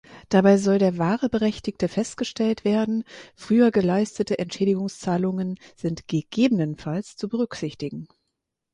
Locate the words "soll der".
0.57-0.97